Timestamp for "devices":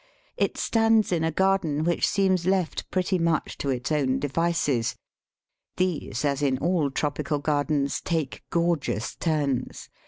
4.17-4.95